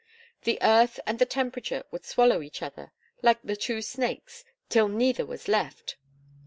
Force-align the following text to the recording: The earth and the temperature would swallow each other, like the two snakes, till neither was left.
The 0.45 0.57
earth 0.63 0.99
and 1.05 1.19
the 1.19 1.27
temperature 1.27 1.83
would 1.91 2.05
swallow 2.05 2.41
each 2.41 2.63
other, 2.63 2.91
like 3.21 3.37
the 3.43 3.55
two 3.55 3.83
snakes, 3.83 4.43
till 4.67 4.87
neither 4.87 5.27
was 5.27 5.47
left. 5.47 5.95